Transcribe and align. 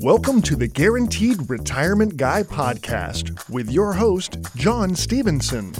Welcome 0.00 0.40
to 0.42 0.54
the 0.54 0.70
Guaranteed 0.72 1.50
Retirement 1.50 2.16
Guy 2.16 2.44
podcast 2.44 3.50
with 3.50 3.68
your 3.68 3.92
host, 3.92 4.38
John 4.54 4.94
Stevenson. 4.94 5.72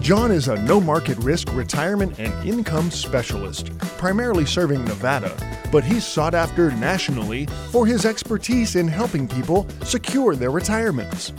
John 0.00 0.30
is 0.30 0.46
a 0.46 0.62
no 0.62 0.80
market 0.80 1.18
risk 1.18 1.52
retirement 1.54 2.20
and 2.20 2.48
income 2.48 2.92
specialist, 2.92 3.76
primarily 3.78 4.46
serving 4.46 4.84
Nevada, 4.84 5.36
but 5.72 5.82
he's 5.82 6.06
sought 6.06 6.36
after 6.36 6.70
nationally 6.70 7.46
for 7.72 7.84
his 7.84 8.04
expertise 8.06 8.76
in 8.76 8.86
helping 8.86 9.26
people 9.26 9.66
secure 9.82 10.36
their 10.36 10.52
retirements. 10.52 11.32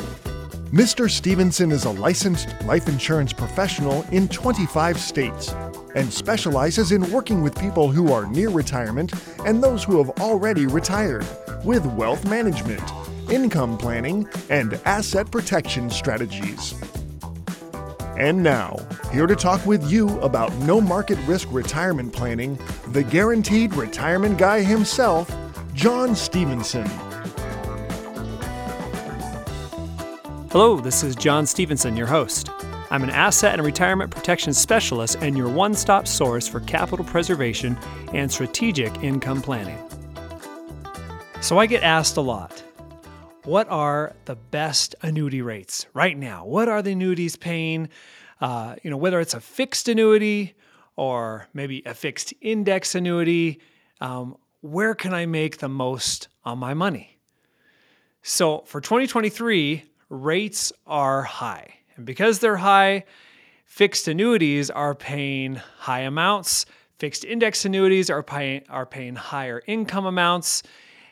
Mr. 0.73 1.09
Stevenson 1.09 1.71
is 1.71 1.85
a 1.85 1.91
licensed 1.91 2.49
life 2.65 2.89
insurance 2.89 3.31
professional 3.31 4.03
in 4.11 4.27
25 4.27 4.99
states 4.99 5.53
and 5.97 6.13
specializes 6.13 6.91
in 6.91 7.11
working 7.11 7.41
with 7.41 7.59
people 7.59 7.91
who 7.91 8.13
are 8.13 8.27
near 8.27 8.49
retirement 8.49 9.11
and 9.45 9.63
those 9.63 9.83
who 9.83 9.97
have 9.97 10.11
already 10.21 10.67
retired 10.67 11.25
with 11.63 11.83
wealth 11.93 12.23
management, 12.29 12.83
income 13.31 13.75
planning, 13.79 14.29
and 14.51 14.75
asset 14.85 15.31
protection 15.31 15.89
strategies. 15.89 16.75
And 18.15 18.43
now, 18.43 18.77
here 19.11 19.25
to 19.25 19.35
talk 19.35 19.65
with 19.65 19.91
you 19.91 20.19
about 20.19 20.53
no 20.57 20.79
market 20.79 21.17
risk 21.25 21.47
retirement 21.51 22.13
planning, 22.13 22.59
the 22.89 23.01
guaranteed 23.01 23.73
retirement 23.73 24.37
guy 24.37 24.61
himself, 24.61 25.35
John 25.73 26.15
Stevenson. 26.15 26.87
Hello, 30.51 30.79
this 30.79 31.01
is 31.01 31.15
John 31.15 31.47
Stevenson, 31.47 31.97
your 31.97 32.07
host. 32.07 32.51
I'm 32.89 33.03
an 33.03 33.09
asset 33.09 33.53
and 33.53 33.63
retirement 33.65 34.11
protection 34.11 34.53
specialist 34.53 35.17
and 35.19 35.37
your 35.37 35.49
one 35.49 35.73
stop 35.73 36.07
source 36.07 36.47
for 36.47 36.61
capital 36.61 37.03
preservation 37.03 37.77
and 38.13 38.31
strategic 38.31 39.03
income 39.03 39.41
planning. 39.41 39.77
So, 41.41 41.57
I 41.57 41.65
get 41.65 41.83
asked 41.83 42.17
a 42.17 42.21
lot 42.21 42.63
what 43.47 43.69
are 43.69 44.13
the 44.25 44.35
best 44.35 44.93
annuity 45.01 45.41
rates 45.41 45.85
right 45.93 46.17
now? 46.17 46.45
What 46.45 46.67
are 46.67 46.81
the 46.81 46.91
annuities 46.91 47.37
paying? 47.37 47.87
Uh, 48.41 48.75
you 48.83 48.89
know, 48.89 48.97
whether 48.97 49.21
it's 49.21 49.33
a 49.33 49.39
fixed 49.39 49.87
annuity 49.87 50.53
or 50.97 51.47
maybe 51.53 51.81
a 51.85 51.93
fixed 51.93 52.33
index 52.41 52.93
annuity, 52.93 53.61
um, 54.01 54.35
where 54.59 54.95
can 54.95 55.13
I 55.13 55.25
make 55.25 55.59
the 55.59 55.69
most 55.69 56.27
on 56.43 56.57
my 56.57 56.73
money? 56.73 57.19
So 58.21 58.63
for 58.65 58.81
2023, 58.81 59.85
rates 60.09 60.73
are 60.85 61.23
high. 61.23 61.76
And 61.97 62.05
because 62.05 62.39
they're 62.39 62.57
high, 62.57 63.03
fixed 63.65 64.07
annuities 64.07 64.69
are 64.69 64.95
paying 64.95 65.55
high 65.55 66.01
amounts. 66.01 66.65
Fixed 66.99 67.25
index 67.25 67.65
annuities 67.65 68.09
are 68.09 68.23
paying, 68.23 68.63
are 68.69 68.85
paying 68.85 69.15
higher 69.15 69.61
income 69.67 70.05
amounts. 70.05 70.63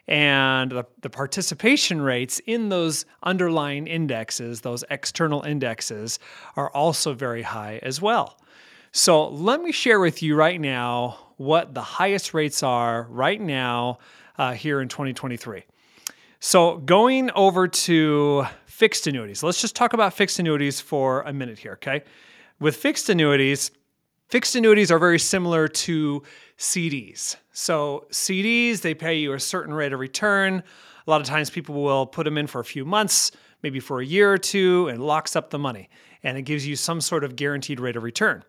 And 0.08 0.72
the, 0.72 0.86
the 1.02 1.10
participation 1.10 2.00
rates 2.02 2.40
in 2.46 2.70
those 2.70 3.06
underlying 3.24 3.88
indexes, 3.88 4.62
those 4.62 4.84
external 4.90 5.42
indexes, 5.42 6.20
are 6.56 6.70
also 6.72 7.14
very 7.14 7.42
high 7.42 7.80
as 7.82 8.02
well. 8.02 8.38
So 8.92 9.28
let 9.30 9.62
me 9.62 9.72
share 9.72 10.00
with 10.00 10.24
you 10.24 10.36
right 10.36 10.62
now 10.62 11.18
what 11.38 11.74
the 11.74 11.82
highest 11.82 12.34
rates 12.34 12.64
are 12.64 13.08
right 13.10 13.42
now 13.42 13.98
uh, 14.38 14.54
here 14.54 14.80
in 14.80 14.88
2023. 14.88 15.64
So 16.40 16.78
going 16.78 17.32
over 17.32 17.68
to 17.68 18.46
fixed 18.76 19.08
annuities, 19.08 19.42
let's 19.42 19.62
just 19.62 19.74
talk 19.74 19.94
about 19.94 20.14
fixed 20.14 20.38
annuities 20.38 20.82
for 20.82 21.22
a 21.22 21.32
minute 21.32 21.58
here, 21.58 21.74
okay? 21.74 22.04
With 22.60 22.76
fixed 22.76 23.10
annuities, 23.10 23.72
fixed 24.28 24.54
annuities 24.54 24.92
are 24.92 25.00
very 25.00 25.18
similar 25.18 25.70
to 25.70 26.24
CDs. 26.58 27.38
So, 27.54 28.06
CDs, 28.12 28.82
they 28.82 28.94
pay 28.94 29.16
you 29.16 29.32
a 29.32 29.40
certain 29.40 29.74
rate 29.74 29.94
of 29.94 30.02
return. 30.02 30.62
A 31.08 31.10
lot 31.10 31.22
of 31.22 31.28
times 31.28 31.50
people 31.50 31.82
will 31.82 32.06
put 32.06 32.26
them 32.26 32.38
in 32.38 32.48
for 32.48 32.60
a 32.60 32.66
few 32.66 32.84
months, 32.84 33.32
maybe 33.64 33.80
for 33.80 34.02
a 34.02 34.06
year 34.06 34.34
or 34.34 34.38
two, 34.38 34.90
and 34.90 35.02
locks 35.02 35.38
up 35.38 35.52
the 35.52 35.60
money. 35.60 35.88
And 36.22 36.38
it 36.38 36.42
gives 36.42 36.68
you 36.68 36.76
some 36.76 37.00
sort 37.00 37.24
of 37.24 37.38
guaranteed 37.38 37.80
rate 37.80 37.96
of 37.96 38.04
return. 38.04 38.44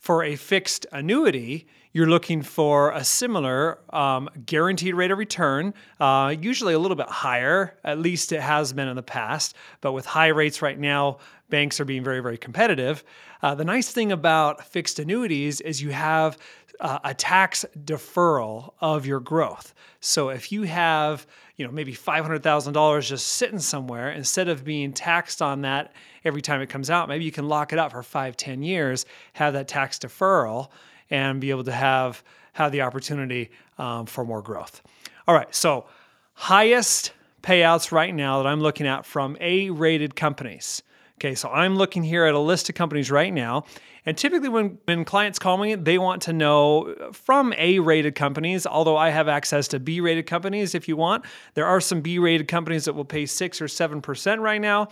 For 0.00 0.24
a 0.24 0.34
fixed 0.34 0.84
annuity, 0.90 1.68
you're 1.92 2.08
looking 2.08 2.42
for 2.42 2.92
a 2.92 3.02
similar 3.02 3.78
um, 3.92 4.28
guaranteed 4.46 4.94
rate 4.94 5.10
of 5.10 5.18
return, 5.18 5.74
uh, 5.98 6.34
usually 6.40 6.74
a 6.74 6.78
little 6.78 6.96
bit 6.96 7.08
higher, 7.08 7.76
at 7.84 7.98
least 7.98 8.32
it 8.32 8.40
has 8.40 8.72
been 8.72 8.88
in 8.88 8.96
the 8.96 9.02
past. 9.02 9.56
But 9.80 9.92
with 9.92 10.06
high 10.06 10.28
rates 10.28 10.62
right 10.62 10.78
now, 10.78 11.18
banks 11.48 11.80
are 11.80 11.84
being 11.84 12.04
very, 12.04 12.20
very 12.20 12.38
competitive. 12.38 13.02
Uh, 13.42 13.54
the 13.54 13.64
nice 13.64 13.90
thing 13.90 14.12
about 14.12 14.64
fixed 14.64 14.98
annuities 15.00 15.60
is 15.60 15.82
you 15.82 15.90
have 15.90 16.38
uh, 16.78 17.00
a 17.04 17.12
tax 17.12 17.64
deferral 17.84 18.72
of 18.80 19.04
your 19.04 19.20
growth. 19.20 19.74
So 20.00 20.30
if 20.30 20.52
you 20.52 20.62
have, 20.62 21.26
you 21.56 21.66
know, 21.66 21.72
maybe 21.72 21.92
$500,000 21.92 23.02
just 23.02 23.26
sitting 23.26 23.58
somewhere, 23.58 24.10
instead 24.12 24.48
of 24.48 24.64
being 24.64 24.92
taxed 24.92 25.42
on 25.42 25.62
that 25.62 25.92
every 26.24 26.40
time 26.40 26.62
it 26.62 26.68
comes 26.68 26.88
out, 26.88 27.08
maybe 27.08 27.24
you 27.24 27.32
can 27.32 27.48
lock 27.48 27.72
it 27.72 27.78
up 27.78 27.90
for 27.90 28.02
five, 28.02 28.36
10 28.36 28.62
years, 28.62 29.04
have 29.34 29.52
that 29.54 29.68
tax 29.68 29.98
deferral, 29.98 30.68
and 31.10 31.40
be 31.40 31.50
able 31.50 31.64
to 31.64 31.72
have, 31.72 32.22
have 32.52 32.72
the 32.72 32.82
opportunity 32.82 33.50
um, 33.78 34.06
for 34.06 34.24
more 34.24 34.42
growth. 34.42 34.82
All 35.26 35.34
right, 35.34 35.52
so 35.54 35.86
highest 36.34 37.12
payouts 37.42 37.92
right 37.92 38.14
now 38.14 38.42
that 38.42 38.48
I'm 38.48 38.60
looking 38.60 38.86
at 38.86 39.06
from 39.06 39.36
A 39.40 39.70
rated 39.70 40.16
companies. 40.16 40.82
Okay, 41.18 41.34
so 41.34 41.50
I'm 41.50 41.76
looking 41.76 42.02
here 42.02 42.24
at 42.24 42.34
a 42.34 42.38
list 42.38 42.68
of 42.70 42.74
companies 42.74 43.10
right 43.10 43.32
now. 43.32 43.64
And 44.06 44.16
typically, 44.16 44.48
when, 44.48 44.78
when 44.86 45.04
clients 45.04 45.38
call 45.38 45.58
me, 45.58 45.74
they 45.74 45.98
want 45.98 46.22
to 46.22 46.32
know 46.32 46.94
from 47.12 47.52
A 47.58 47.78
rated 47.78 48.14
companies, 48.14 48.66
although 48.66 48.96
I 48.96 49.10
have 49.10 49.28
access 49.28 49.68
to 49.68 49.78
B 49.78 50.00
rated 50.00 50.26
companies 50.26 50.74
if 50.74 50.88
you 50.88 50.96
want. 50.96 51.26
There 51.54 51.66
are 51.66 51.80
some 51.80 52.00
B 52.00 52.18
rated 52.18 52.48
companies 52.48 52.86
that 52.86 52.94
will 52.94 53.04
pay 53.04 53.26
6 53.26 53.60
or 53.60 53.66
7% 53.66 54.40
right 54.40 54.60
now 54.60 54.88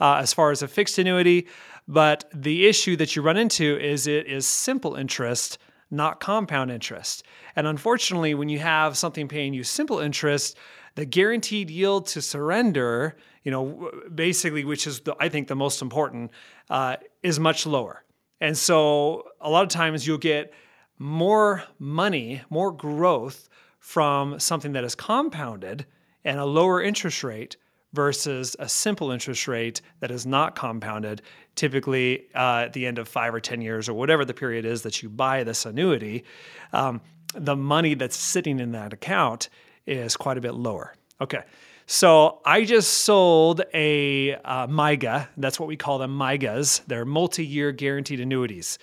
uh, 0.00 0.14
as 0.14 0.32
far 0.32 0.50
as 0.50 0.62
a 0.62 0.68
fixed 0.68 0.98
annuity. 0.98 1.46
But 1.88 2.30
the 2.34 2.66
issue 2.66 2.96
that 2.96 3.16
you 3.16 3.22
run 3.22 3.36
into 3.36 3.78
is 3.78 4.06
it 4.06 4.26
is 4.26 4.46
simple 4.46 4.94
interest, 4.94 5.58
not 5.90 6.20
compound 6.20 6.70
interest. 6.70 7.24
And 7.56 7.66
unfortunately, 7.66 8.34
when 8.34 8.48
you 8.48 8.58
have 8.58 8.96
something 8.96 9.26
paying 9.26 9.54
you 9.54 9.64
simple 9.64 9.98
interest, 9.98 10.56
the 10.94 11.06
guaranteed 11.06 11.70
yield 11.70 12.06
to 12.08 12.20
surrender 12.20 13.16
you 13.48 13.52
know, 13.52 13.90
basically, 14.14 14.62
which 14.62 14.86
is 14.86 15.00
the, 15.00 15.16
I 15.18 15.30
think 15.30 15.48
the 15.48 15.56
most 15.56 15.80
important, 15.80 16.32
uh, 16.68 16.96
is 17.22 17.40
much 17.40 17.64
lower. 17.64 18.04
And 18.42 18.58
so 18.58 19.24
a 19.40 19.48
lot 19.48 19.62
of 19.62 19.70
times 19.70 20.06
you'll 20.06 20.18
get 20.18 20.52
more 20.98 21.62
money, 21.78 22.42
more 22.50 22.70
growth 22.70 23.48
from 23.78 24.38
something 24.38 24.72
that 24.72 24.84
is 24.84 24.94
compounded 24.94 25.86
and 26.26 26.38
a 26.38 26.44
lower 26.44 26.82
interest 26.82 27.24
rate 27.24 27.56
versus 27.92 28.54
a 28.58 28.68
simple 28.68 29.10
interest 29.10 29.48
rate 29.48 29.80
that 30.00 30.10
is 30.10 30.26
not 30.26 30.54
compounded, 30.54 31.22
typically 31.54 32.26
uh, 32.34 32.64
at 32.66 32.72
the 32.72 32.86
end 32.86 32.98
of 32.98 33.08
five 33.08 33.34
or 33.34 33.40
10 33.40 33.60
years 33.60 33.88
or 33.88 33.94
whatever 33.94 34.24
the 34.24 34.34
period 34.34 34.64
is 34.64 34.82
that 34.82 35.02
you 35.02 35.08
buy 35.08 35.42
this 35.42 35.64
annuity, 35.66 36.24
um, 36.72 37.00
the 37.34 37.56
money 37.56 37.94
that's 37.94 38.16
sitting 38.16 38.60
in 38.60 38.72
that 38.72 38.92
account 38.92 39.48
is 39.86 40.16
quite 40.16 40.38
a 40.38 40.40
bit 40.40 40.54
lower. 40.54 40.94
Okay, 41.20 41.42
so 41.86 42.40
I 42.44 42.64
just 42.64 42.90
sold 42.98 43.62
a 43.72 44.34
uh, 44.34 44.66
MYGA. 44.66 45.28
That's 45.38 45.58
what 45.58 45.68
we 45.68 45.76
call 45.76 45.98
them 45.98 46.16
MYGAs. 46.16 46.82
They're 46.86 47.06
multi-year 47.06 47.72
guaranteed 47.72 48.20
annuities. 48.20 48.78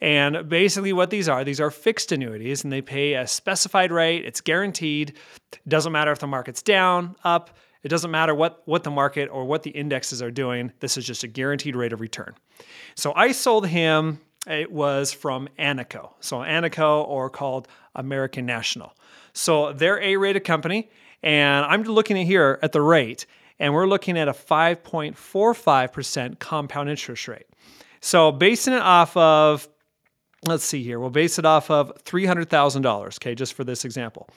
And 0.00 0.48
basically, 0.48 0.92
what 0.92 1.10
these 1.10 1.28
are, 1.28 1.44
these 1.44 1.60
are 1.60 1.70
fixed 1.70 2.12
annuities, 2.12 2.64
and 2.64 2.72
they 2.72 2.82
pay 2.82 3.14
a 3.14 3.26
specified 3.26 3.92
rate. 3.92 4.24
It's 4.24 4.40
guaranteed. 4.40 5.16
Doesn't 5.66 5.92
matter 5.92 6.10
if 6.12 6.18
the 6.18 6.26
market's 6.26 6.62
down, 6.62 7.16
up. 7.24 7.56
It 7.88 7.90
doesn't 7.90 8.10
matter 8.10 8.34
what, 8.34 8.60
what 8.66 8.84
the 8.84 8.90
market 8.90 9.30
or 9.32 9.46
what 9.46 9.62
the 9.62 9.70
indexes 9.70 10.20
are 10.20 10.30
doing. 10.30 10.70
This 10.80 10.98
is 10.98 11.06
just 11.06 11.24
a 11.24 11.26
guaranteed 11.26 11.74
rate 11.74 11.94
of 11.94 12.02
return. 12.02 12.34
So 12.96 13.14
I 13.14 13.32
sold 13.32 13.66
him, 13.66 14.20
it 14.46 14.70
was 14.70 15.10
from 15.10 15.48
Anico. 15.58 16.12
So 16.20 16.40
Anico, 16.40 17.08
or 17.08 17.30
called 17.30 17.66
American 17.94 18.44
National. 18.44 18.92
So 19.32 19.72
they're 19.72 20.02
a 20.02 20.18
rated 20.18 20.44
company. 20.44 20.90
And 21.22 21.64
I'm 21.64 21.82
looking 21.84 22.20
at 22.20 22.26
here 22.26 22.58
at 22.60 22.72
the 22.72 22.82
rate, 22.82 23.24
and 23.58 23.72
we're 23.72 23.86
looking 23.86 24.18
at 24.18 24.28
a 24.28 24.32
5.45% 24.32 26.38
compound 26.38 26.90
interest 26.90 27.26
rate. 27.26 27.46
So 28.02 28.32
basing 28.32 28.74
it 28.74 28.82
off 28.82 29.16
of, 29.16 29.66
let's 30.46 30.64
see 30.64 30.82
here, 30.82 31.00
we'll 31.00 31.08
base 31.08 31.38
it 31.38 31.46
off 31.46 31.70
of 31.70 32.04
$300,000, 32.04 33.16
okay, 33.16 33.34
just 33.34 33.54
for 33.54 33.64
this 33.64 33.86
example. 33.86 34.28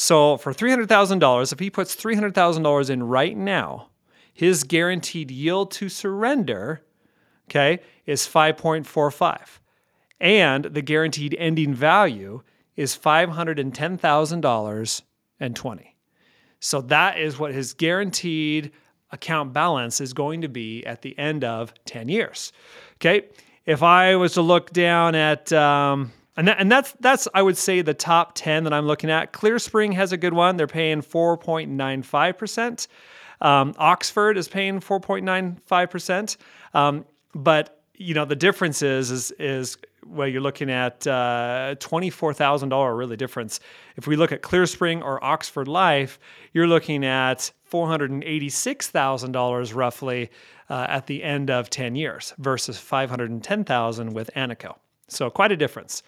So 0.00 0.38
for 0.38 0.54
$300,000, 0.54 1.52
if 1.52 1.58
he 1.58 1.68
puts 1.68 1.94
$300,000 1.94 2.88
in 2.88 3.02
right 3.02 3.36
now, 3.36 3.90
his 4.32 4.64
guaranteed 4.64 5.30
yield 5.30 5.70
to 5.72 5.90
surrender, 5.90 6.80
okay, 7.50 7.80
is 8.06 8.22
5.45. 8.22 9.58
And 10.18 10.64
the 10.64 10.80
guaranteed 10.80 11.36
ending 11.38 11.74
value 11.74 12.40
is 12.76 12.96
$510,000 12.96 15.02
and 15.38 15.54
20. 15.54 15.96
So 16.60 16.80
that 16.80 17.18
is 17.18 17.38
what 17.38 17.52
his 17.52 17.74
guaranteed 17.74 18.72
account 19.10 19.52
balance 19.52 20.00
is 20.00 20.14
going 20.14 20.40
to 20.40 20.48
be 20.48 20.82
at 20.86 21.02
the 21.02 21.18
end 21.18 21.44
of 21.44 21.74
10 21.84 22.08
years. 22.08 22.52
Okay. 22.94 23.28
If 23.66 23.82
I 23.82 24.16
was 24.16 24.32
to 24.32 24.40
look 24.40 24.72
down 24.72 25.14
at 25.14 25.52
um, 25.52 26.10
And, 26.40 26.48
that, 26.48 26.56
and 26.58 26.72
that's 26.72 26.92
that's 27.00 27.28
I 27.34 27.42
would 27.42 27.58
say 27.58 27.82
the 27.82 27.92
top 27.92 28.32
10 28.34 28.64
that 28.64 28.72
I'm 28.72 28.86
looking 28.86 29.10
at. 29.10 29.34
ClearSpring 29.34 29.92
has 29.92 30.12
a 30.12 30.16
good 30.16 30.32
one. 30.32 30.56
They're 30.56 30.66
paying 30.66 31.02
4.95%. 31.02 32.86
Um, 33.42 33.74
Oxford 33.76 34.38
is 34.38 34.48
paying 34.48 34.80
4.95%. 34.80 36.38
Um, 36.72 37.04
but 37.34 37.82
you 37.94 38.14
know 38.14 38.24
the 38.24 38.36
difference 38.36 38.80
is 38.80 39.10
is 39.10 39.32
is 39.32 39.76
well 40.06 40.26
you're 40.26 40.40
looking 40.40 40.70
at 40.70 41.06
uh, 41.06 41.74
$24,000 41.78 42.96
really 42.96 43.18
difference. 43.18 43.60
If 43.96 44.06
we 44.06 44.16
look 44.16 44.32
at 44.32 44.40
ClearSpring 44.40 45.02
or 45.02 45.22
Oxford 45.22 45.68
Life, 45.68 46.18
you're 46.54 46.68
looking 46.68 47.04
at 47.04 47.52
$486,000 47.70 49.74
roughly 49.74 50.30
uh, 50.70 50.86
at 50.88 51.06
the 51.06 51.22
end 51.22 51.50
of 51.50 51.68
10 51.68 51.96
years 51.96 52.32
versus 52.38 52.78
510,000 52.78 54.14
with 54.14 54.30
Anico. 54.34 54.76
So 55.10 55.30
quite 55.30 55.52
a 55.52 55.56
difference. 55.56 56.02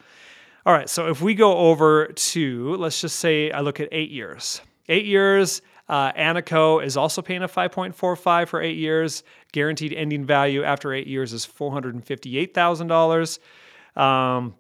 All 0.65 0.73
right, 0.73 0.89
so 0.89 1.09
if 1.09 1.21
we 1.21 1.35
go 1.35 1.57
over 1.57 2.07
to 2.07 2.77
let's 2.77 3.01
just 3.01 3.17
say 3.17 3.51
I 3.51 3.61
look 3.61 3.81
at 3.81 3.89
8 3.91 4.11
years. 4.11 4.61
8 4.89 5.05
years 5.05 5.63
uh, 5.89 6.13
Anico 6.13 6.83
is 6.83 6.97
also 6.97 7.21
paying 7.21 7.43
a 7.43 7.49
5.45 7.49 8.49
for 8.49 8.63
8 8.63 8.77
years. 8.77 9.25
Guaranteed 9.53 9.93
ending 9.93 10.25
value 10.25 10.63
after 10.63 10.93
8 10.93 11.07
years 11.07 11.33
is 11.33 11.45
$458,000. 11.47 13.39
Um, 14.01 14.55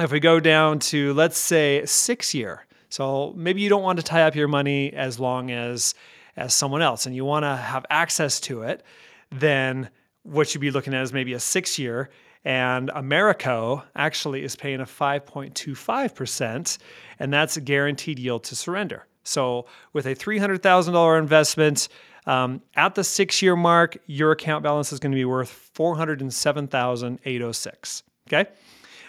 if 0.00 0.10
we 0.10 0.20
go 0.20 0.40
down 0.40 0.78
to 0.80 1.14
let's 1.14 1.38
say 1.38 1.86
6 1.86 2.34
year. 2.34 2.66
So 2.88 3.32
maybe 3.36 3.62
you 3.62 3.68
don't 3.68 3.82
want 3.82 3.98
to 3.98 4.02
tie 4.02 4.22
up 4.22 4.34
your 4.34 4.48
money 4.48 4.92
as 4.92 5.18
long 5.20 5.50
as 5.50 5.94
as 6.36 6.54
someone 6.54 6.82
else 6.82 7.06
and 7.06 7.14
you 7.14 7.24
want 7.26 7.44
to 7.44 7.54
have 7.54 7.84
access 7.90 8.40
to 8.40 8.62
it 8.62 8.82
then 9.30 9.88
what 10.22 10.54
you'd 10.54 10.60
be 10.60 10.70
looking 10.70 10.94
at 10.94 11.02
is 11.02 11.12
maybe 11.12 11.32
a 11.32 11.40
six 11.40 11.78
year. 11.78 12.10
And 12.44 12.90
Americo 12.94 13.84
actually 13.94 14.42
is 14.42 14.56
paying 14.56 14.80
a 14.80 14.84
5.25%, 14.84 16.78
and 17.20 17.32
that's 17.32 17.56
a 17.56 17.60
guaranteed 17.60 18.18
yield 18.18 18.42
to 18.44 18.56
surrender. 18.56 19.06
So, 19.22 19.66
with 19.92 20.06
a 20.06 20.16
$300,000 20.16 21.18
investment 21.18 21.88
um, 22.26 22.60
at 22.74 22.96
the 22.96 23.04
six 23.04 23.40
year 23.42 23.54
mark, 23.54 23.96
your 24.06 24.32
account 24.32 24.64
balance 24.64 24.92
is 24.92 24.98
going 24.98 25.12
to 25.12 25.16
be 25.16 25.24
worth 25.24 25.70
407806 25.74 28.02
Okay. 28.28 28.50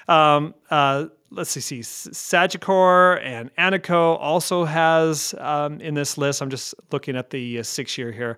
Um, 0.07 0.53
uh, 0.69 1.07
let's 1.31 1.49
see, 1.51 1.61
see 1.61 1.79
Sagicor 1.79 3.19
and 3.23 3.55
Anico 3.55 4.17
also 4.19 4.65
has 4.65 5.33
um, 5.37 5.79
in 5.81 5.93
this 5.93 6.17
list. 6.17 6.41
I'm 6.41 6.49
just 6.49 6.75
looking 6.91 7.15
at 7.15 7.29
the 7.29 7.59
uh, 7.59 7.63
six 7.63 7.97
year 7.97 8.11
here, 8.11 8.37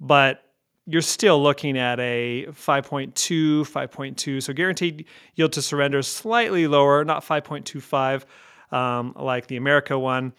but 0.00 0.51
you're 0.86 1.02
still 1.02 1.40
looking 1.42 1.78
at 1.78 2.00
a 2.00 2.46
5.2, 2.50 3.12
5.2. 3.60 4.42
So 4.42 4.52
guaranteed 4.52 5.06
yield 5.36 5.52
to 5.52 5.62
surrender 5.62 5.98
is 5.98 6.08
slightly 6.08 6.66
lower, 6.66 7.04
not 7.04 7.24
5.25 7.24 8.24
um, 8.72 9.14
like 9.16 9.46
the 9.46 9.56
Americo 9.56 9.98
one, 9.98 10.32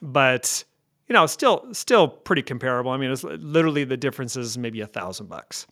but 0.00 0.64
you 1.08 1.14
know, 1.14 1.26
still 1.26 1.66
still 1.72 2.06
pretty 2.06 2.42
comparable. 2.42 2.92
I 2.92 2.96
mean, 2.96 3.10
it's 3.10 3.24
literally 3.24 3.84
the 3.84 3.96
difference 3.96 4.36
is 4.36 4.56
maybe 4.56 4.80
a 4.80 4.86
thousand 4.86 5.28
bucks. 5.28 5.66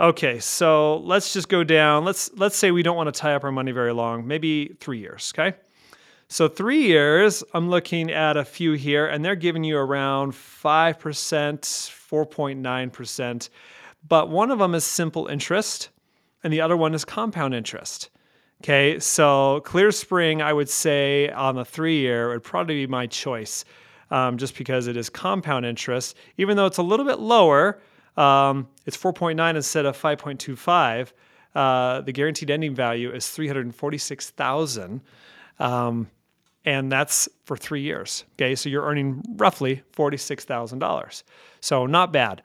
Okay, 0.00 0.40
so 0.40 0.96
let's 0.98 1.32
just 1.32 1.48
go 1.48 1.62
down. 1.62 2.04
Let's 2.04 2.30
let's 2.34 2.56
say 2.56 2.72
we 2.72 2.82
don't 2.82 2.96
want 2.96 3.14
to 3.14 3.18
tie 3.18 3.34
up 3.34 3.44
our 3.44 3.52
money 3.52 3.70
very 3.70 3.92
long, 3.92 4.26
maybe 4.26 4.76
three 4.80 4.98
years. 4.98 5.32
Okay, 5.34 5.56
so 6.30 6.48
three 6.48 6.84
years, 6.84 7.44
I'm 7.52 7.68
looking 7.68 8.10
at 8.10 8.36
a 8.36 8.44
few 8.44 8.72
here, 8.72 9.06
and 9.06 9.24
they're 9.24 9.36
giving 9.36 9.64
you 9.64 9.76
around 9.76 10.34
five 10.34 10.98
percent 10.98 11.62
4.9%. 12.10 13.48
But 14.08 14.30
one 14.30 14.50
of 14.50 14.58
them 14.58 14.74
is 14.74 14.84
simple 14.84 15.26
interest, 15.26 15.90
and 16.42 16.52
the 16.52 16.60
other 16.60 16.76
one 16.76 16.94
is 16.94 17.04
compound 17.04 17.54
interest. 17.54 18.10
Okay, 18.62 18.98
so 18.98 19.62
ClearSpring, 19.64 20.42
I 20.42 20.52
would 20.52 20.68
say 20.68 21.30
on 21.30 21.54
the 21.54 21.64
three 21.64 21.98
year 21.98 22.28
would 22.28 22.42
probably 22.42 22.74
be 22.74 22.86
my 22.86 23.06
choice 23.06 23.64
um, 24.10 24.36
just 24.36 24.56
because 24.56 24.86
it 24.86 24.96
is 24.96 25.08
compound 25.08 25.64
interest. 25.64 26.16
Even 26.36 26.56
though 26.56 26.66
it's 26.66 26.78
a 26.78 26.82
little 26.82 27.06
bit 27.06 27.18
lower, 27.18 27.80
um, 28.16 28.68
it's 28.86 28.96
4.9 28.96 29.54
instead 29.54 29.86
of 29.86 30.00
5.25. 30.00 31.12
Uh, 31.54 32.00
the 32.02 32.12
guaranteed 32.12 32.50
ending 32.50 32.74
value 32.74 33.10
is 33.10 33.28
346,000. 33.30 35.00
Um, 35.58 36.08
and 36.64 36.90
that's 36.90 37.28
for 37.44 37.56
three 37.56 37.82
years. 37.82 38.24
Okay, 38.34 38.54
so 38.54 38.68
you're 38.68 38.84
earning 38.84 39.22
roughly 39.36 39.82
$46,000. 39.94 41.22
So 41.60 41.86
not 41.86 42.12
bad. 42.12 42.42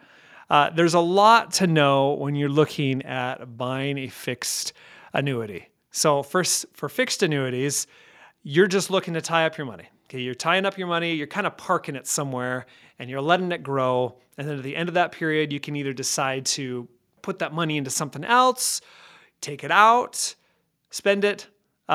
Uh, 0.50 0.70
there's 0.70 0.94
a 0.94 1.00
lot 1.00 1.52
to 1.54 1.68
know 1.68 2.14
when 2.14 2.36
you're 2.36 2.50
looking 2.50 3.04
at 3.04 3.58
buying 3.58 3.98
a 3.98 4.08
fixed 4.08 4.74
annuity. 5.14 5.70
So 5.92 6.24
for, 6.24 6.44
for 6.44 6.88
fixed 6.90 7.24
annuities, 7.24 7.88
you're 8.44 8.68
just 8.68 8.90
looking 8.90 9.16
to 9.16 9.22
tie 9.22 9.46
up 9.46 9.58
your 9.58 9.66
money. 9.66 9.86
Okay, 10.06 10.20
you're 10.20 10.36
tying 10.36 10.66
up 10.66 10.78
your 10.78 10.88
money, 10.88 11.14
you're 11.14 11.26
kind 11.26 11.48
of 11.48 11.58
parking 11.58 11.96
it 11.96 12.06
somewhere 12.06 12.68
and 13.00 13.10
you're 13.10 13.22
letting 13.22 13.52
it 13.52 13.64
grow. 13.64 14.18
And 14.38 14.48
then 14.48 14.58
at 14.58 14.64
the 14.64 14.76
end 14.76 14.88
of 14.88 14.96
that 14.96 15.12
period, 15.12 15.52
you 15.52 15.60
can 15.60 15.76
either 15.76 15.94
decide 15.94 16.46
to 16.48 16.88
put 17.24 17.40
that 17.40 17.54
money 17.54 17.78
into 17.78 17.90
something 17.90 18.24
else, 18.24 18.82
take 19.42 19.64
it 19.64 19.72
out, 19.72 20.36
spend 20.92 21.26
it, 21.26 21.48
uh, 21.90 21.94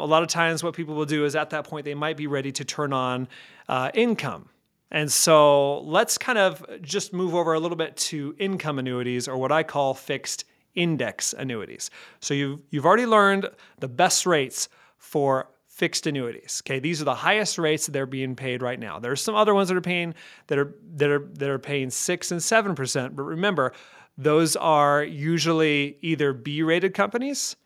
a 0.00 0.06
lot 0.06 0.22
of 0.22 0.28
times, 0.28 0.62
what 0.62 0.74
people 0.74 0.94
will 0.94 1.06
do 1.06 1.24
is 1.24 1.34
at 1.34 1.50
that 1.50 1.64
point, 1.64 1.84
they 1.84 1.94
might 1.94 2.16
be 2.16 2.26
ready 2.26 2.52
to 2.52 2.64
turn 2.64 2.92
on 2.92 3.28
uh, 3.68 3.90
income. 3.94 4.48
And 4.90 5.10
so 5.10 5.80
let's 5.82 6.18
kind 6.18 6.38
of 6.38 6.64
just 6.82 7.12
move 7.12 7.34
over 7.34 7.54
a 7.54 7.60
little 7.60 7.76
bit 7.76 7.96
to 7.96 8.34
income 8.38 8.78
annuities 8.78 9.28
or 9.28 9.36
what 9.36 9.52
I 9.52 9.62
call 9.62 9.94
fixed 9.94 10.44
index 10.74 11.32
annuities. 11.32 11.90
So 12.20 12.34
you've, 12.34 12.62
you've 12.70 12.86
already 12.86 13.06
learned 13.06 13.48
the 13.78 13.88
best 13.88 14.26
rates 14.26 14.68
for 14.98 15.48
fixed 15.68 16.06
annuities. 16.06 16.60
Okay, 16.66 16.78
these 16.78 17.00
are 17.00 17.04
the 17.04 17.14
highest 17.14 17.56
rates 17.56 17.86
that 17.86 17.92
they're 17.92 18.04
being 18.04 18.36
paid 18.36 18.62
right 18.62 18.78
now. 18.78 18.98
There's 18.98 19.22
some 19.22 19.34
other 19.34 19.54
ones 19.54 19.68
that 19.68 19.76
are 19.76 19.80
paying 19.80 20.14
that 20.48 20.58
are 20.58 20.74
that 20.96 21.08
are 21.08 21.26
that 21.34 21.48
are 21.48 21.58
paying 21.58 21.88
six 21.88 22.30
and 22.32 22.42
seven 22.42 22.74
percent. 22.74 23.16
But 23.16 23.22
remember, 23.22 23.72
those 24.18 24.56
are 24.56 25.02
usually 25.02 25.96
either 26.02 26.34
B-rated 26.34 26.92
companies 26.92 27.56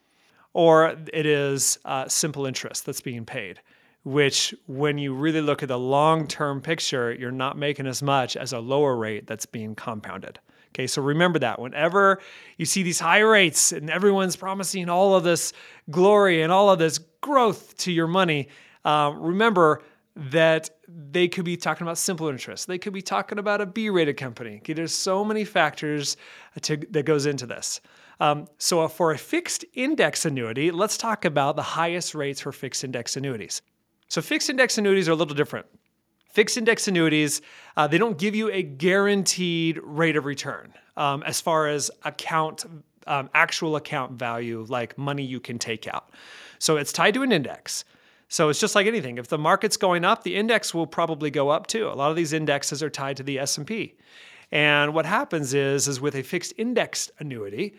or 0.55 0.97
it 1.13 1.27
is 1.27 1.79
uh, 1.85 2.09
simple 2.09 2.47
interest 2.47 2.87
that's 2.87 3.03
being 3.03 3.27
paid, 3.27 3.61
which, 4.05 4.55
when 4.67 4.97
you 4.97 5.13
really 5.13 5.41
look 5.43 5.63
at 5.63 5.69
the 5.69 5.79
long 5.79 6.27
term 6.27 6.63
picture, 6.63 7.13
you're 7.13 7.31
not 7.31 7.59
making 7.59 7.87
as 7.87 8.03
much 8.03 8.37
as 8.37 8.53
a 8.53 8.59
lower 8.61 8.97
rate 8.97 9.27
that's 9.27 9.47
being 9.47 9.75
compounded. 9.75 10.39
Okay, 10.71 10.87
so 10.89 11.03
remember 11.03 11.39
that 11.39 11.61
whenever 11.61 12.21
you 12.57 12.65
see 12.65 12.83
these 12.83 12.99
high 12.99 13.21
rates 13.21 13.71
and 13.71 13.89
everyone's 13.89 14.35
promising 14.35 14.89
all 14.89 15.15
of 15.15 15.23
this 15.23 15.53
glory 15.91 16.43
and 16.43 16.51
all 16.51 16.69
of 16.71 16.79
this 16.81 16.99
growth 17.21 17.77
to 17.79 17.93
your 17.93 18.09
money, 18.09 18.49
uh, 18.85 19.13
remember 19.17 19.83
that 20.17 20.71
they 20.89 21.29
could 21.29 21.45
be 21.45 21.57
talking 21.57 21.87
about 21.87 21.99
simple 21.99 22.29
interest. 22.29 22.67
They 22.67 22.79
could 22.79 22.93
be 22.93 23.03
talking 23.03 23.39
about 23.39 23.61
a 23.61 23.67
B-rated 23.67 24.17
company. 24.17 24.57
Okay, 24.59 24.73
there's 24.73 24.93
so 24.93 25.25
many 25.25 25.45
factors 25.45 26.17
to, 26.63 26.77
that 26.91 27.05
goes 27.05 27.27
into 27.27 27.47
this. 27.47 27.81
Um, 28.21 28.47
so 28.59 28.87
for 28.89 29.13
a 29.13 29.19
fixed 29.19 29.65
index 29.75 30.25
annuity, 30.25 30.71
let's 30.71 30.97
talk 30.97 31.25
about 31.25 31.57
the 31.57 31.63
highest 31.63 32.15
rates 32.15 32.41
for 32.41 32.53
fixed 32.53 32.85
index 32.85 33.17
annuities. 33.17 33.63
So 34.09 34.23
fixed 34.23 34.51
index 34.51 34.79
annuities 34.79 35.09
are 35.09 35.13
a 35.13 35.17
little 35.17 35.35
different. 35.35 35.67
Fixed 36.31 36.57
index 36.57 36.89
annuities, 36.89 37.43
uh, 37.77 37.87
they 37.87 37.99
don't 37.99 38.19
give 38.19 38.35
you 38.35 38.51
a 38.51 38.63
guaranteed 38.63 39.79
rate 39.83 40.17
of 40.17 40.25
return 40.25 40.73
um, 40.97 41.23
as 41.25 41.41
far 41.41 41.69
as 41.69 41.91
account 42.05 42.65
um, 43.07 43.29
actual 43.35 43.77
account 43.77 44.13
value, 44.13 44.65
like 44.69 44.97
money 44.97 45.25
you 45.25 45.41
can 45.41 45.59
take 45.59 45.87
out. 45.87 46.11
So 46.59 46.77
it's 46.77 46.93
tied 46.93 47.15
to 47.15 47.23
an 47.23 47.33
index. 47.33 47.85
So 48.29 48.49
it's 48.49 48.59
just 48.59 48.75
like 48.75 48.87
anything. 48.87 49.19
If 49.19 49.29
the 49.29 49.39
market's 49.39 49.77
going 49.77 50.05
up, 50.05 50.23
the 50.23 50.35
index 50.35 50.73
will 50.73 50.87
probably 50.87 51.31
go 51.31 51.51
up 51.51 51.67
too. 51.67 51.89
A 51.89 51.95
lot 51.95 52.11
of 52.11 52.17
these 52.17 52.33
indexes 52.33 52.83
are 52.83 52.91
tied 52.91 53.17
to 53.19 53.23
the 53.23 53.39
S&P. 53.39 53.97
And 54.51 54.95
what 54.95 55.07
happens 55.07 55.55
is, 55.55 55.89
is 55.89 56.01
with 56.01 56.15
a 56.15 56.23
fixed 56.23 56.55
indexed 56.57 57.11
annuity, 57.19 57.75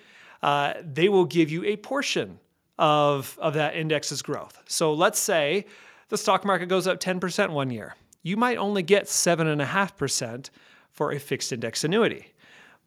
uh, 0.45 0.75
they 0.83 1.09
will 1.09 1.25
give 1.25 1.49
you 1.49 1.65
a 1.65 1.75
portion 1.75 2.39
of, 2.77 3.35
of 3.41 3.55
that 3.55 3.75
index's 3.75 4.21
growth. 4.21 4.61
So 4.67 4.93
let's 4.93 5.17
say 5.17 5.65
the 6.09 6.19
stock 6.19 6.45
market 6.45 6.67
goes 6.67 6.85
up 6.85 6.99
10% 6.99 7.49
one 7.49 7.71
year. 7.71 7.95
You 8.21 8.37
might 8.37 8.57
only 8.57 8.83
get 8.83 9.05
7.5% 9.05 10.49
for 10.91 11.11
a 11.11 11.19
fixed 11.19 11.51
index 11.51 11.83
annuity. 11.83 12.27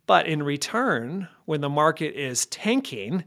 But 0.06 0.28
in 0.28 0.40
return, 0.44 1.26
when 1.46 1.60
the 1.60 1.68
market 1.68 2.14
is 2.14 2.46
tanking, 2.46 3.24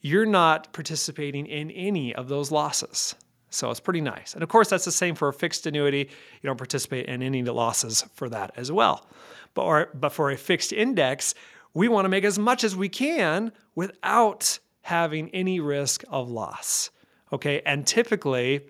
you're 0.00 0.24
not 0.24 0.72
participating 0.72 1.44
in 1.44 1.70
any 1.70 2.14
of 2.14 2.28
those 2.28 2.50
losses. 2.50 3.14
So 3.50 3.70
it's 3.70 3.78
pretty 3.78 4.00
nice. 4.00 4.32
And 4.32 4.42
of 4.42 4.48
course, 4.48 4.70
that's 4.70 4.86
the 4.86 4.90
same 4.90 5.14
for 5.14 5.28
a 5.28 5.34
fixed 5.34 5.66
annuity. 5.66 6.08
You 6.40 6.46
don't 6.46 6.56
participate 6.56 7.06
in 7.06 7.22
any 7.22 7.40
of 7.40 7.46
the 7.46 7.52
losses 7.52 8.06
for 8.14 8.30
that 8.30 8.52
as 8.56 8.72
well. 8.72 9.06
But, 9.52 9.62
or, 9.64 9.90
but 9.92 10.14
for 10.14 10.30
a 10.30 10.36
fixed 10.38 10.72
index, 10.72 11.34
we 11.74 11.88
want 11.88 12.04
to 12.04 12.08
make 12.08 12.24
as 12.24 12.38
much 12.38 12.64
as 12.64 12.74
we 12.74 12.88
can 12.88 13.52
without 13.74 14.58
having 14.82 15.30
any 15.30 15.60
risk 15.60 16.04
of 16.08 16.30
loss. 16.30 16.90
Okay, 17.32 17.62
and 17.64 17.86
typically 17.86 18.62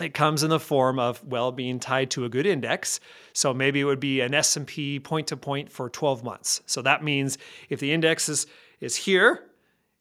it 0.00 0.14
comes 0.14 0.42
in 0.42 0.48
the 0.48 0.58
form 0.58 0.98
of 0.98 1.22
well 1.24 1.52
being 1.52 1.78
tied 1.78 2.10
to 2.12 2.24
a 2.24 2.28
good 2.28 2.46
index. 2.46 3.00
So 3.34 3.52
maybe 3.52 3.80
it 3.80 3.84
would 3.84 4.00
be 4.00 4.20
an 4.20 4.32
S&P 4.32 5.00
point 5.00 5.26
to 5.28 5.36
point 5.36 5.70
for 5.70 5.90
12 5.90 6.24
months. 6.24 6.62
So 6.66 6.80
that 6.82 7.04
means 7.04 7.36
if 7.68 7.80
the 7.80 7.92
index 7.92 8.28
is 8.28 8.46
is 8.80 8.96
here 8.96 9.44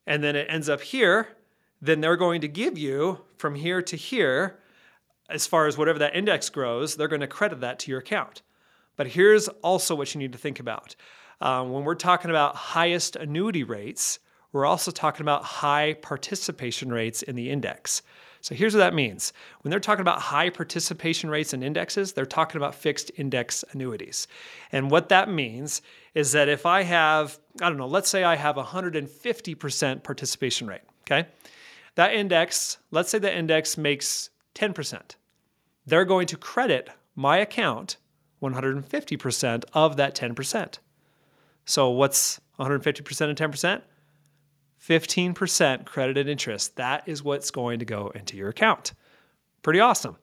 and 0.07 0.23
then 0.23 0.35
it 0.35 0.47
ends 0.49 0.67
up 0.67 0.81
here, 0.81 1.37
then 1.81 2.01
they're 2.01 2.17
going 2.17 2.41
to 2.41 2.47
give 2.47 2.77
you 2.77 3.19
from 3.37 3.55
here 3.55 3.81
to 3.81 3.95
here, 3.95 4.59
as 5.29 5.47
far 5.47 5.67
as 5.67 5.77
whatever 5.77 5.99
that 5.99 6.15
index 6.15 6.49
grows, 6.49 6.95
they're 6.95 7.07
going 7.07 7.21
to 7.21 7.27
credit 7.27 7.61
that 7.61 7.79
to 7.79 7.91
your 7.91 7.99
account. 7.99 8.41
But 8.95 9.07
here's 9.07 9.47
also 9.47 9.95
what 9.95 10.13
you 10.13 10.19
need 10.19 10.31
to 10.33 10.37
think 10.37 10.59
about. 10.59 10.95
Um, 11.41 11.71
when 11.71 11.83
we're 11.83 11.95
talking 11.95 12.29
about 12.29 12.55
highest 12.55 13.15
annuity 13.15 13.63
rates, 13.63 14.19
we're 14.51 14.65
also 14.65 14.91
talking 14.91 15.21
about 15.21 15.43
high 15.43 15.93
participation 16.01 16.91
rates 16.91 17.23
in 17.23 17.35
the 17.35 17.49
index. 17.49 18.03
So 18.41 18.55
here's 18.55 18.73
what 18.73 18.79
that 18.79 18.93
means. 18.93 19.33
When 19.61 19.69
they're 19.69 19.79
talking 19.79 20.01
about 20.01 20.19
high 20.19 20.49
participation 20.49 21.29
rates 21.29 21.53
in 21.53 21.63
indexes, 21.63 22.13
they're 22.13 22.25
talking 22.25 22.57
about 22.57 22.75
fixed 22.75 23.11
index 23.15 23.63
annuities. 23.71 24.27
And 24.71 24.89
what 24.89 25.09
that 25.09 25.29
means 25.29 25.81
is 26.15 26.31
that 26.31 26.49
if 26.49 26.65
I 26.65 26.83
have, 26.83 27.39
I 27.61 27.69
don't 27.69 27.77
know, 27.77 27.87
let's 27.87 28.09
say 28.09 28.23
I 28.23 28.35
have 28.35 28.55
150% 28.55 30.03
participation 30.03 30.67
rate, 30.67 30.81
okay? 31.03 31.27
That 31.95 32.13
index, 32.13 32.77
let's 32.89 33.09
say 33.09 33.19
the 33.19 33.35
index 33.35 33.77
makes 33.77 34.31
10%. 34.55 35.15
They're 35.85 36.05
going 36.05 36.27
to 36.27 36.37
credit 36.37 36.89
my 37.15 37.37
account 37.37 37.97
150% 38.41 39.63
of 39.73 39.97
that 39.97 40.15
10%. 40.15 40.77
So 41.65 41.89
what's 41.89 42.39
150% 42.59 43.29
and 43.29 43.53
10%? 43.53 43.81
15% 44.87 45.85
credited 45.85 46.27
interest. 46.27 46.75
That 46.75 47.07
is 47.07 47.23
what's 47.23 47.51
going 47.51 47.79
to 47.79 47.85
go 47.85 48.11
into 48.15 48.35
your 48.35 48.49
account. 48.49 48.93
Pretty 49.61 49.79
awesome. 49.79 50.17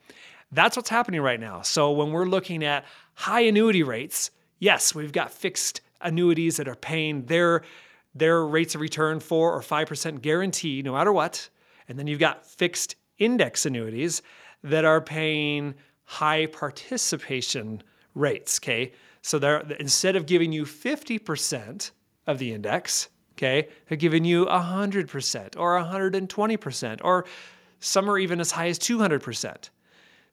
That's 0.51 0.77
what's 0.77 0.89
happening 0.89 1.21
right 1.21 1.39
now. 1.39 1.63
So 1.63 1.93
when 1.93 2.11
we're 2.11 2.25
looking 2.25 2.65
at 2.65 2.85
high 3.15 3.41
annuity 3.43 3.83
rates, 3.83 4.31
yes, 4.59 4.95
we've 4.95 5.13
got 5.13 5.31
fixed 5.31 5.81
annuities 6.01 6.57
that 6.57 6.69
are 6.69 6.77
paying 6.77 7.27
their 7.27 7.63
their 8.15 8.45
rates 8.45 8.75
of 8.75 8.81
return 8.81 9.21
4 9.21 9.53
or 9.53 9.61
5% 9.61 10.23
guarantee 10.23 10.83
no 10.83 10.95
matter 10.95 11.13
what. 11.13 11.49
And 11.89 11.99
then 11.99 12.07
you've 12.07 12.19
got 12.19 12.45
fixed 12.45 12.97
index 13.19 13.65
annuities 13.65 14.23
that 14.65 14.85
are 14.85 15.01
paying 15.01 15.75
high 16.05 16.47
participation 16.47 17.83
rates, 18.15 18.59
okay? 18.61 18.93
So 19.23 19.39
they're 19.39 19.61
instead 19.79 20.17
of 20.17 20.27
giving 20.27 20.53
you 20.53 20.65
50% 20.65 21.91
of 22.27 22.39
the 22.39 22.53
index, 22.53 23.09
okay, 23.35 23.69
they're 23.89 23.97
giving 23.97 24.25
you 24.25 24.47
100% 24.47 25.57
or 25.57 25.81
120% 25.81 27.01
or 27.03 27.25
some 27.81 28.11
are 28.11 28.19
even 28.19 28.41
as 28.41 28.51
high 28.51 28.69
as 28.69 28.79
200%. 28.79 29.71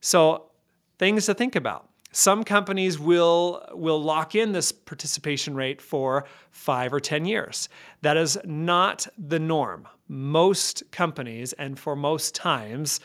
So 0.01 0.51
things 0.97 1.25
to 1.25 1.33
think 1.33 1.55
about. 1.55 1.89
Some 2.11 2.45
companies 2.45 2.97
will 2.97 3.65
will 3.73 4.01
lock 4.01 4.35
in 4.35 4.53
this 4.53 4.71
participation 4.71 5.53
rate 5.53 5.81
for 5.81 6.25
5 6.51 6.93
or 6.93 6.99
10 7.01 7.25
years. 7.25 7.67
That 8.03 8.15
is 8.15 8.37
not 8.45 9.05
the 9.17 9.39
norm. 9.39 9.85
Most 10.07 10.89
companies 10.91 11.51
and 11.53 11.77
for 11.77 11.95
most 11.95 12.33
times 12.33 13.01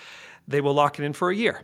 they 0.47 0.61
will 0.61 0.75
lock 0.75 0.99
it 1.01 1.05
in 1.05 1.13
for 1.13 1.31
a 1.31 1.35
year. 1.35 1.63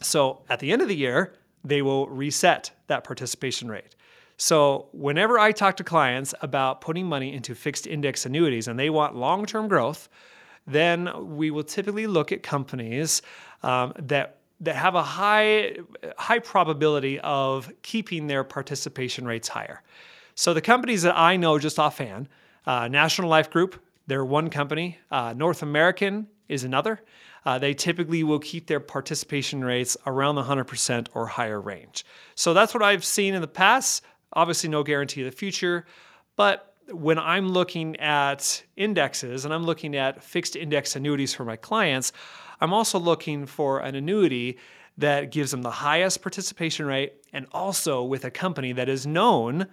So 0.00 0.42
at 0.48 0.58
the 0.58 0.72
end 0.72 0.82
of 0.82 0.88
the 0.88 0.96
year, 0.96 1.34
they 1.64 1.82
will 1.82 2.08
reset 2.08 2.70
that 2.86 3.04
participation 3.04 3.68
rate. 3.68 3.94
So, 4.38 4.88
whenever 4.92 5.38
I 5.38 5.52
talk 5.52 5.76
to 5.78 5.84
clients 5.84 6.34
about 6.42 6.82
putting 6.82 7.06
money 7.06 7.32
into 7.32 7.54
fixed 7.54 7.86
index 7.86 8.26
annuities 8.26 8.68
and 8.68 8.78
they 8.78 8.90
want 8.90 9.16
long 9.16 9.46
term 9.46 9.66
growth, 9.66 10.08
then 10.66 11.36
we 11.36 11.50
will 11.50 11.64
typically 11.64 12.06
look 12.06 12.32
at 12.32 12.42
companies 12.42 13.22
um, 13.62 13.94
that 13.98 14.38
that 14.60 14.76
have 14.76 14.94
a 14.94 15.02
high 15.02 15.76
high 16.18 16.38
probability 16.38 17.18
of 17.20 17.72
keeping 17.82 18.26
their 18.26 18.44
participation 18.44 19.26
rates 19.26 19.48
higher. 19.48 19.82
So 20.34 20.52
the 20.52 20.60
companies 20.60 21.02
that 21.02 21.16
I 21.16 21.36
know 21.36 21.58
just 21.58 21.78
offhand, 21.78 22.28
uh, 22.66 22.88
National 22.88 23.28
Life 23.28 23.50
Group, 23.50 23.82
they're 24.06 24.24
one 24.24 24.50
company. 24.50 24.98
Uh, 25.10 25.32
North 25.34 25.62
American 25.62 26.26
is 26.48 26.62
another. 26.62 27.00
Uh, 27.46 27.60
they 27.60 27.72
typically 27.72 28.24
will 28.24 28.40
keep 28.40 28.66
their 28.66 28.80
participation 28.80 29.64
rates 29.64 29.96
around 30.04 30.34
the 30.34 30.42
100% 30.42 31.06
or 31.14 31.28
higher 31.28 31.60
range. 31.60 32.04
So 32.34 32.52
that's 32.52 32.74
what 32.74 32.82
I've 32.82 33.04
seen 33.04 33.34
in 33.34 33.40
the 33.40 33.46
past. 33.46 34.02
Obviously, 34.32 34.68
no 34.68 34.82
guarantee 34.82 35.22
of 35.22 35.26
the 35.26 35.36
future, 35.36 35.86
but 36.34 36.74
when 36.90 37.18
I'm 37.18 37.48
looking 37.48 37.96
at 37.96 38.62
indexes 38.76 39.44
and 39.44 39.54
I'm 39.54 39.64
looking 39.64 39.96
at 39.96 40.22
fixed 40.22 40.56
index 40.56 40.96
annuities 40.96 41.34
for 41.34 41.44
my 41.44 41.56
clients, 41.56 42.12
I'm 42.60 42.72
also 42.72 42.98
looking 42.98 43.46
for 43.46 43.78
an 43.78 43.94
annuity 43.94 44.58
that 44.98 45.30
gives 45.30 45.52
them 45.52 45.62
the 45.62 45.70
highest 45.70 46.22
participation 46.22 46.84
rate 46.86 47.14
and 47.32 47.46
also 47.52 48.02
with 48.02 48.24
a 48.24 48.30
company 48.30 48.72
that 48.72 48.88
is 48.88 49.06
known 49.06 49.66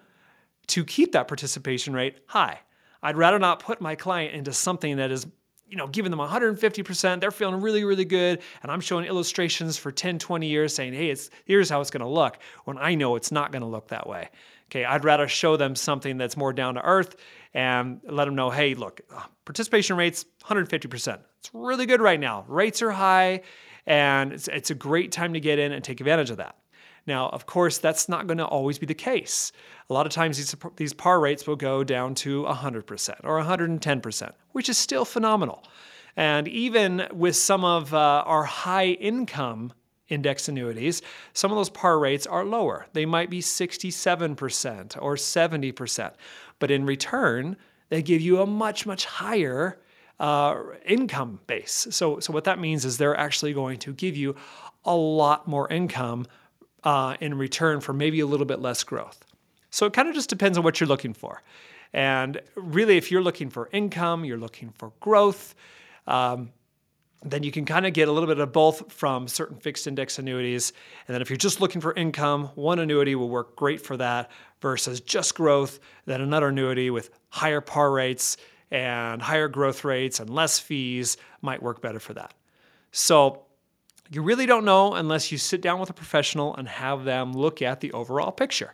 to 0.67 0.85
keep 0.85 1.11
that 1.13 1.27
participation 1.27 1.93
rate 1.93 2.17
high. 2.27 2.59
I'd 3.01 3.17
rather 3.17 3.39
not 3.39 3.59
put 3.59 3.81
my 3.81 3.95
client 3.95 4.33
into 4.33 4.53
something 4.53 4.97
that 4.97 5.11
is 5.11 5.25
you 5.73 5.77
know, 5.77 5.87
giving 5.87 6.11
them 6.11 6.19
150%. 6.19 7.19
They're 7.19 7.31
feeling 7.31 7.59
really, 7.59 7.83
really 7.83 8.05
good. 8.05 8.43
And 8.61 8.71
I'm 8.71 8.79
showing 8.79 9.05
illustrations 9.05 9.75
for 9.75 9.91
10, 9.91 10.19
20 10.19 10.45
years 10.45 10.75
saying, 10.75 10.93
hey, 10.93 11.09
it's 11.09 11.31
here's 11.45 11.67
how 11.67 11.81
it's 11.81 11.89
going 11.89 12.03
to 12.03 12.07
look 12.07 12.37
when 12.65 12.77
I 12.77 12.93
know 12.93 13.15
it's 13.15 13.31
not 13.31 13.51
going 13.51 13.63
to 13.63 13.67
look 13.67 13.87
that 13.87 14.07
way. 14.07 14.29
Okay, 14.65 14.85
I'd 14.85 15.03
rather 15.03 15.27
show 15.27 15.57
them 15.57 15.75
something 15.75 16.19
that's 16.19 16.37
more 16.37 16.53
down 16.53 16.75
to 16.75 16.81
earth 16.83 17.15
and 17.55 18.01
let 18.07 18.25
them 18.25 18.35
know, 18.35 18.51
hey, 18.51 18.75
look, 18.75 19.01
uh, 19.11 19.23
participation 19.45 19.97
rates 19.97 20.25
150%. 20.45 21.19
It's 21.39 21.49
really 21.53 21.87
good 21.87 22.01
right 22.01 22.19
now. 22.19 22.45
Rates 22.47 22.83
are 22.83 22.91
high, 22.91 23.41
and 23.87 24.31
it's, 24.31 24.47
it's 24.49 24.69
a 24.69 24.75
great 24.75 25.11
time 25.11 25.33
to 25.33 25.39
get 25.39 25.57
in 25.57 25.71
and 25.71 25.83
take 25.83 26.01
advantage 26.01 26.29
of 26.29 26.37
that. 26.37 26.55
Now, 27.05 27.29
of 27.29 27.45
course, 27.45 27.79
that's 27.79 28.07
not 28.07 28.27
going 28.27 28.37
to 28.37 28.45
always 28.45 28.79
be 28.79 28.85
the 28.85 28.93
case. 28.93 29.51
A 29.89 29.93
lot 29.93 30.05
of 30.05 30.13
times 30.13 30.37
these, 30.37 30.55
these 30.77 30.93
par 30.93 31.19
rates 31.19 31.45
will 31.45 31.55
go 31.55 31.83
down 31.83 32.15
to 32.15 32.43
100% 32.43 33.15
or 33.23 33.41
110%, 33.41 34.31
which 34.51 34.69
is 34.69 34.77
still 34.77 35.03
phenomenal. 35.03 35.63
And 36.15 36.47
even 36.47 37.07
with 37.11 37.35
some 37.35 37.65
of 37.65 37.93
uh, 37.93 38.23
our 38.25 38.43
high 38.43 38.87
income 38.87 39.73
index 40.09 40.47
annuities, 40.47 41.01
some 41.33 41.51
of 41.51 41.57
those 41.57 41.69
par 41.69 41.99
rates 41.99 42.27
are 42.27 42.45
lower. 42.45 42.85
They 42.93 43.05
might 43.05 43.29
be 43.29 43.41
67% 43.41 44.97
or 45.01 45.15
70%. 45.15 46.13
But 46.59 46.71
in 46.71 46.85
return, 46.85 47.57
they 47.89 48.01
give 48.01 48.21
you 48.21 48.41
a 48.41 48.45
much, 48.45 48.85
much 48.85 49.05
higher 49.05 49.79
uh, 50.19 50.55
income 50.85 51.39
base. 51.47 51.87
So, 51.89 52.19
so 52.19 52.31
what 52.31 52.43
that 52.45 52.59
means 52.59 52.85
is 52.85 52.97
they're 52.97 53.17
actually 53.17 53.53
going 53.53 53.79
to 53.79 53.93
give 53.93 54.15
you 54.15 54.35
a 54.85 54.95
lot 54.95 55.47
more 55.47 55.67
income 55.69 56.27
uh, 56.83 57.15
in 57.19 57.37
return 57.37 57.81
for 57.81 57.93
maybe 57.93 58.19
a 58.19 58.25
little 58.25 58.45
bit 58.45 58.59
less 58.59 58.83
growth. 58.83 59.25
So 59.69 59.85
it 59.85 59.93
kind 59.93 60.07
of 60.07 60.15
just 60.15 60.29
depends 60.29 60.57
on 60.57 60.63
what 60.63 60.79
you're 60.79 60.87
looking 60.87 61.13
for. 61.13 61.41
And 61.93 62.41
really, 62.55 62.97
if 62.97 63.11
you're 63.11 63.21
looking 63.21 63.49
for 63.49 63.69
income, 63.71 64.25
you're 64.25 64.37
looking 64.37 64.71
for 64.77 64.91
growth, 64.99 65.55
um, 66.07 66.51
then 67.23 67.43
you 67.43 67.51
can 67.51 67.65
kind 67.65 67.85
of 67.85 67.93
get 67.93 68.07
a 68.07 68.11
little 68.11 68.27
bit 68.27 68.39
of 68.39 68.51
both 68.51 68.91
from 68.91 69.27
certain 69.27 69.57
fixed 69.57 69.87
index 69.87 70.19
annuities. 70.19 70.73
And 71.07 71.13
then 71.13 71.21
if 71.21 71.29
you're 71.29 71.37
just 71.37 71.61
looking 71.61 71.81
for 71.81 71.93
income, 71.93 72.45
one 72.55 72.79
annuity 72.79 73.15
will 73.15 73.29
work 73.29 73.55
great 73.55 73.79
for 73.81 73.95
that 73.97 74.29
versus 74.59 74.99
just 74.99 75.35
growth, 75.35 75.79
then 76.05 76.19
another 76.21 76.49
annuity 76.49 76.89
with 76.89 77.11
higher 77.29 77.61
par 77.61 77.91
rates 77.91 78.37
and 78.71 79.21
higher 79.21 79.47
growth 79.47 79.85
rates 79.85 80.19
and 80.19 80.29
less 80.29 80.59
fees 80.59 81.15
might 81.41 81.61
work 81.61 81.81
better 81.81 81.99
for 81.99 82.13
that. 82.13 82.33
So 82.91 83.43
you 84.11 84.21
really 84.21 84.45
don't 84.45 84.65
know 84.65 84.93
unless 84.93 85.31
you 85.31 85.37
sit 85.37 85.61
down 85.61 85.79
with 85.79 85.89
a 85.89 85.93
professional 85.93 86.55
and 86.55 86.67
have 86.67 87.03
them 87.03 87.33
look 87.33 87.61
at 87.61 87.79
the 87.79 87.91
overall 87.93 88.31
picture. 88.31 88.73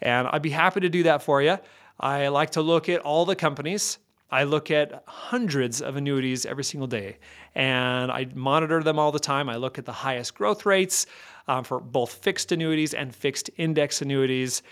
And 0.00 0.28
I'd 0.28 0.42
be 0.42 0.50
happy 0.50 0.80
to 0.80 0.88
do 0.88 1.02
that 1.04 1.22
for 1.22 1.42
you. 1.42 1.58
I 1.98 2.28
like 2.28 2.50
to 2.50 2.62
look 2.62 2.88
at 2.88 3.00
all 3.00 3.24
the 3.24 3.34
companies. 3.34 3.98
I 4.30 4.44
look 4.44 4.70
at 4.70 5.02
hundreds 5.06 5.80
of 5.80 5.96
annuities 5.96 6.44
every 6.44 6.64
single 6.64 6.86
day 6.86 7.16
and 7.54 8.12
I 8.12 8.26
monitor 8.34 8.82
them 8.82 8.98
all 8.98 9.10
the 9.10 9.18
time. 9.18 9.48
I 9.48 9.56
look 9.56 9.78
at 9.78 9.86
the 9.86 9.92
highest 9.92 10.34
growth 10.34 10.66
rates 10.66 11.06
um, 11.48 11.64
for 11.64 11.80
both 11.80 12.12
fixed 12.12 12.52
annuities 12.52 12.92
and 12.92 13.14
fixed 13.14 13.50
index 13.56 14.02
annuities. 14.02 14.62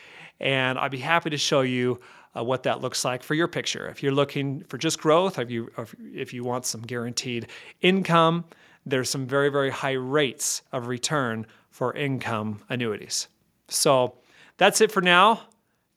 And 0.41 0.79
I'd 0.79 0.91
be 0.91 0.99
happy 0.99 1.31
to 1.31 1.38
show 1.38 1.62
you 1.62 1.99
uh, 2.37 2.45
what 2.45 2.65
that 2.65 2.83
looks 2.83 3.03
like 3.05 3.23
for 3.23 3.35
your 3.35 3.49
picture. 3.49 3.88
If 3.88 4.03
you're 4.03 4.12
looking 4.12 4.62
for 4.65 4.76
just 4.76 5.00
growth, 5.00 5.38
if 5.38 5.50
you, 5.50 5.71
if 6.12 6.35
you 6.35 6.45
want 6.45 6.67
some 6.67 6.83
guaranteed 6.83 7.47
income, 7.81 8.45
there's 8.87 9.11
some 9.11 9.26
very, 9.26 9.50
very 9.50 9.71
high 9.71 9.93
rates 9.93 10.62
of 10.73 10.87
return 10.87 11.47
for 11.71 11.93
income 11.95 12.62
annuities. 12.69 13.28
So 13.69 14.14
that's 14.57 14.81
it 14.81 14.93
for 14.93 15.02
now. 15.02 15.43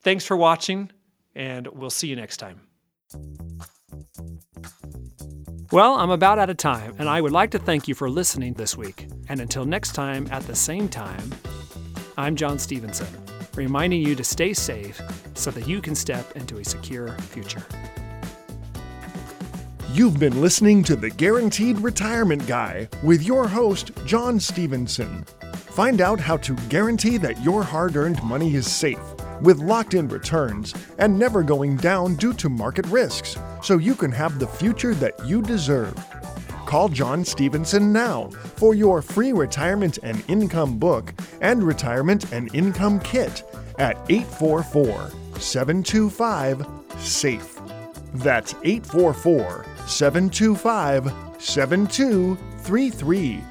Thanks 0.01 0.25
for 0.25 0.35
watching, 0.35 0.91
and 1.35 1.67
we'll 1.67 1.91
see 1.91 2.07
you 2.07 2.15
next 2.15 2.37
time. 2.37 2.61
Well, 5.71 5.95
I'm 5.95 6.09
about 6.09 6.39
out 6.39 6.49
of 6.49 6.57
time, 6.57 6.95
and 6.97 7.07
I 7.07 7.21
would 7.21 7.31
like 7.31 7.51
to 7.51 7.59
thank 7.59 7.87
you 7.87 7.93
for 7.93 8.09
listening 8.09 8.53
this 8.53 8.75
week. 8.75 9.07
And 9.27 9.39
until 9.39 9.65
next 9.65 9.93
time 9.93 10.27
at 10.31 10.41
the 10.47 10.55
same 10.55 10.89
time, 10.89 11.31
I'm 12.17 12.35
John 12.35 12.57
Stevenson, 12.57 13.07
reminding 13.55 14.01
you 14.01 14.15
to 14.15 14.23
stay 14.23 14.53
safe 14.53 14.99
so 15.35 15.51
that 15.51 15.67
you 15.67 15.79
can 15.79 15.93
step 15.93 16.35
into 16.35 16.57
a 16.57 16.65
secure 16.65 17.15
future. 17.19 17.63
You've 19.91 20.19
been 20.19 20.39
listening 20.39 20.83
to 20.83 20.95
The 20.95 21.09
Guaranteed 21.09 21.79
Retirement 21.79 22.45
Guy 22.45 22.87
with 23.01 23.23
your 23.23 23.47
host, 23.47 23.91
John 24.05 24.39
Stevenson. 24.39 25.23
Find 25.51 25.99
out 25.99 26.19
how 26.19 26.37
to 26.37 26.53
guarantee 26.69 27.17
that 27.17 27.43
your 27.43 27.63
hard 27.63 27.95
earned 27.95 28.21
money 28.23 28.53
is 28.53 28.71
safe, 28.71 28.99
with 29.41 29.57
locked 29.57 29.95
in 29.95 30.07
returns, 30.07 30.75
and 30.99 31.17
never 31.17 31.41
going 31.41 31.75
down 31.75 32.17
due 32.17 32.33
to 32.33 32.49
market 32.49 32.85
risks, 32.87 33.35
so 33.63 33.79
you 33.79 33.95
can 33.95 34.11
have 34.11 34.37
the 34.37 34.45
future 34.45 34.93
that 34.93 35.15
you 35.25 35.41
deserve. 35.41 35.95
Call 36.67 36.89
John 36.89 37.25
Stevenson 37.25 37.91
now 37.91 38.29
for 38.57 38.75
your 38.75 39.01
free 39.01 39.33
retirement 39.33 39.97
and 40.03 40.23
income 40.27 40.77
book 40.77 41.15
and 41.41 41.63
retirement 41.63 42.31
and 42.31 42.53
income 42.53 42.99
kit 42.99 43.43
at 43.79 43.97
844 44.07 45.09
725 45.39 46.67
SAFE. 46.99 47.78
That's 48.13 48.55
844 48.63 49.65
725 49.87 51.11
7233. 51.37 53.43